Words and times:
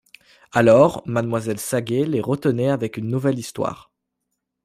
Alors, 0.51 1.03
mademoiselle 1.05 1.59
Saget 1.59 2.05
les 2.05 2.21
retenait 2.21 2.71
avec 2.71 2.97
une 2.97 3.07
nouvelle 3.07 3.37
histoire. 3.37 3.91